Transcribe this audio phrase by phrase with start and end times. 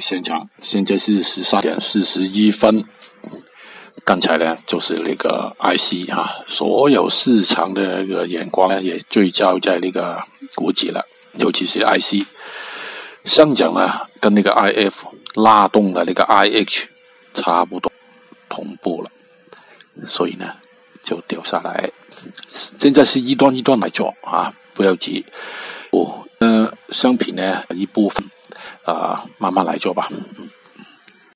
[0.00, 2.84] 现场，现在是十三点四十一分。
[4.04, 10.22] 刚才呢，就是那个 IC 哈，所有市场的那个眼光呢，也聚焦在那个
[10.54, 12.26] 股指了，尤其是 IC
[13.24, 14.92] 上涨呢，跟那个 IF
[15.34, 16.86] 拉动的那个 IH
[17.34, 17.92] 差不多
[18.48, 19.10] 同步了，
[20.06, 20.54] 所以呢，
[21.02, 21.90] 就掉下来。
[22.48, 25.26] 现在是一段一段来做啊，不要急。
[25.90, 28.24] 哦，那，商品呢一部分
[28.92, 30.08] 啊，慢慢来做吧。
[30.10, 30.48] 嗯。